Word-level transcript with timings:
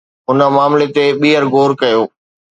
هن 0.27 0.39
معاملي 0.55 0.87
تي 0.95 1.05
ٻيهر 1.19 1.43
غور 1.53 1.71
ڪيو 1.81 2.01